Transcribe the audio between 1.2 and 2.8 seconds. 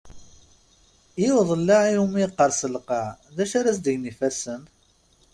I uḍellaɛ umi yeqqers